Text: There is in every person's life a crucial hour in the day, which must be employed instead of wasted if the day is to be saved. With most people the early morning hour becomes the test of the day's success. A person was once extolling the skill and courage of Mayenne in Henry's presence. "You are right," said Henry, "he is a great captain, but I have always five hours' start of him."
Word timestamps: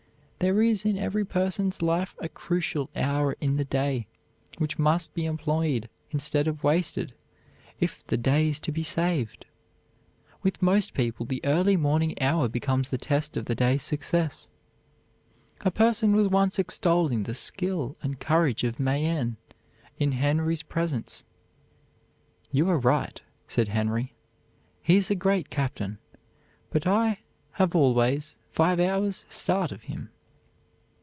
There 0.41 0.63
is 0.63 0.85
in 0.85 0.97
every 0.97 1.23
person's 1.23 1.83
life 1.83 2.15
a 2.17 2.27
crucial 2.27 2.89
hour 2.95 3.33
in 3.39 3.57
the 3.57 3.63
day, 3.63 4.07
which 4.57 4.79
must 4.79 5.13
be 5.13 5.25
employed 5.25 5.87
instead 6.09 6.47
of 6.47 6.63
wasted 6.63 7.13
if 7.79 8.03
the 8.07 8.17
day 8.17 8.49
is 8.49 8.59
to 8.61 8.71
be 8.71 8.81
saved. 8.81 9.45
With 10.41 10.59
most 10.59 10.95
people 10.95 11.27
the 11.27 11.45
early 11.45 11.77
morning 11.77 12.19
hour 12.19 12.49
becomes 12.49 12.89
the 12.89 12.97
test 12.97 13.37
of 13.37 13.45
the 13.45 13.53
day's 13.53 13.83
success. 13.83 14.49
A 15.59 15.69
person 15.69 16.15
was 16.15 16.27
once 16.27 16.57
extolling 16.57 17.21
the 17.21 17.35
skill 17.35 17.95
and 18.01 18.19
courage 18.19 18.63
of 18.63 18.79
Mayenne 18.79 19.37
in 19.99 20.13
Henry's 20.13 20.63
presence. 20.63 21.23
"You 22.49 22.67
are 22.69 22.79
right," 22.79 23.21
said 23.45 23.67
Henry, 23.67 24.15
"he 24.81 24.95
is 24.95 25.11
a 25.11 25.15
great 25.15 25.51
captain, 25.51 25.99
but 26.71 26.87
I 26.87 27.19
have 27.51 27.75
always 27.75 28.37
five 28.49 28.79
hours' 28.79 29.27
start 29.29 29.71
of 29.71 29.83
him." 29.83 30.09